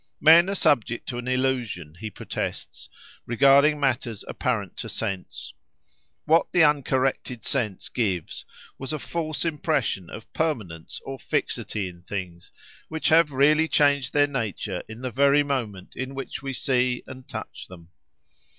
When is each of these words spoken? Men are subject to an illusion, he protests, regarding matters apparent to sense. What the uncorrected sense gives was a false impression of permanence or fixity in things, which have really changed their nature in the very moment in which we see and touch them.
Men 0.19 0.49
are 0.49 0.55
subject 0.55 1.07
to 1.09 1.19
an 1.19 1.27
illusion, 1.27 1.93
he 1.99 2.09
protests, 2.09 2.89
regarding 3.27 3.79
matters 3.79 4.25
apparent 4.27 4.75
to 4.77 4.89
sense. 4.89 5.53
What 6.25 6.47
the 6.51 6.63
uncorrected 6.63 7.45
sense 7.45 7.87
gives 7.87 8.43
was 8.79 8.93
a 8.93 8.97
false 8.97 9.45
impression 9.45 10.09
of 10.09 10.33
permanence 10.33 10.99
or 11.05 11.19
fixity 11.19 11.87
in 11.87 12.01
things, 12.01 12.51
which 12.87 13.09
have 13.09 13.31
really 13.31 13.67
changed 13.67 14.11
their 14.11 14.25
nature 14.25 14.81
in 14.89 15.01
the 15.01 15.11
very 15.11 15.43
moment 15.43 15.95
in 15.95 16.15
which 16.15 16.41
we 16.41 16.53
see 16.53 17.03
and 17.05 17.29
touch 17.29 17.67
them. 17.67 17.89